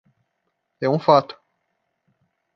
[0.81, 1.39] É um fato.